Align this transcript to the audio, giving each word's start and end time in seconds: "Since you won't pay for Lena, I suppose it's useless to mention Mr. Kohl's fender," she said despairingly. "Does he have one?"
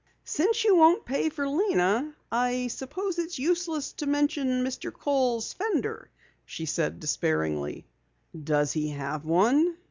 "Since 0.25 0.63
you 0.63 0.75
won't 0.75 1.05
pay 1.05 1.29
for 1.29 1.47
Lena, 1.47 2.15
I 2.31 2.69
suppose 2.69 3.19
it's 3.19 3.37
useless 3.37 3.93
to 3.97 4.07
mention 4.07 4.63
Mr. 4.63 4.91
Kohl's 4.91 5.53
fender," 5.53 6.09
she 6.43 6.65
said 6.65 6.99
despairingly. 6.99 7.85
"Does 8.43 8.71
he 8.73 8.87
have 8.89 9.25
one?" 9.25 9.77